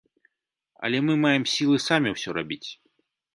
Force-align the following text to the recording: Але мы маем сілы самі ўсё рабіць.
Але 0.87 1.01
мы 1.09 1.17
маем 1.25 1.45
сілы 1.57 1.77
самі 1.89 2.15
ўсё 2.15 2.29
рабіць. 2.39 2.65